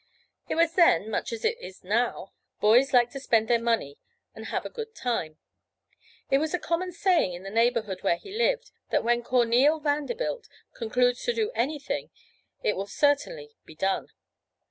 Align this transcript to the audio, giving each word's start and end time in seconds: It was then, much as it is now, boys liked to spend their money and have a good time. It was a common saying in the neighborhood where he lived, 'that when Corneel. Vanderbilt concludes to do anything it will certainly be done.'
It 0.49 0.55
was 0.55 0.73
then, 0.73 1.11
much 1.11 1.31
as 1.31 1.45
it 1.45 1.59
is 1.61 1.83
now, 1.83 2.33
boys 2.59 2.91
liked 2.91 3.11
to 3.11 3.19
spend 3.19 3.47
their 3.47 3.61
money 3.61 3.99
and 4.33 4.47
have 4.47 4.65
a 4.65 4.69
good 4.71 4.95
time. 4.95 5.37
It 6.31 6.39
was 6.39 6.55
a 6.55 6.59
common 6.59 6.91
saying 6.91 7.33
in 7.33 7.43
the 7.43 7.51
neighborhood 7.51 8.01
where 8.01 8.17
he 8.17 8.35
lived, 8.35 8.71
'that 8.89 9.03
when 9.03 9.21
Corneel. 9.21 9.79
Vanderbilt 9.79 10.49
concludes 10.73 11.21
to 11.25 11.33
do 11.33 11.51
anything 11.53 12.09
it 12.63 12.75
will 12.75 12.87
certainly 12.87 13.51
be 13.63 13.75
done.' 13.75 14.07